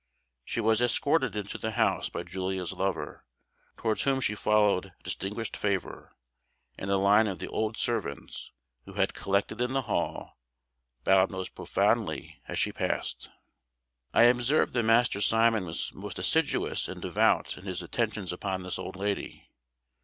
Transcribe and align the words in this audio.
She 0.43 0.59
was 0.59 0.81
escorted 0.81 1.35
into 1.35 1.59
the 1.59 1.73
house 1.73 2.09
by 2.09 2.23
Julia's 2.23 2.73
lover, 2.73 3.23
towards 3.77 4.01
whom 4.01 4.19
she 4.19 4.33
showed 4.33 4.93
distinguished 5.03 5.55
favour; 5.55 6.15
and 6.75 6.89
a 6.89 6.97
line 6.97 7.27
of 7.27 7.37
the 7.37 7.45
old 7.47 7.77
servants, 7.77 8.49
who 8.85 8.93
had 8.93 9.13
collected 9.13 9.61
in 9.61 9.73
the 9.73 9.83
hall, 9.83 10.39
bowed 11.03 11.29
most 11.29 11.53
profoundly 11.53 12.41
as 12.47 12.57
she 12.57 12.71
passed. 12.71 13.29
I 14.11 14.23
observed 14.23 14.73
that 14.73 14.81
Master 14.81 15.21
Simon 15.21 15.67
was 15.67 15.93
most 15.93 16.17
assiduous 16.17 16.87
and 16.87 16.99
devout 16.99 17.55
in 17.55 17.65
his 17.65 17.83
attentions 17.83 18.33
upon 18.33 18.63
this 18.63 18.79
old 18.79 18.95
lady. 18.95 19.51